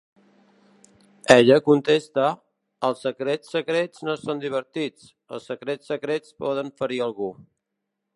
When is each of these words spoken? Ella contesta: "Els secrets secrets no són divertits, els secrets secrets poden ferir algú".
Ella 1.33 1.57
contesta: 1.67 2.23
"Els 2.89 3.03
secrets 3.07 3.53
secrets 3.57 4.03
no 4.09 4.15
són 4.21 4.41
divertits, 4.45 5.13
els 5.37 5.47
secrets 5.53 5.93
secrets 5.95 6.33
poden 6.47 6.73
ferir 6.81 7.01
algú". 7.09 7.31